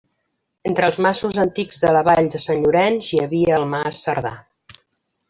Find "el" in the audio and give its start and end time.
3.63-3.69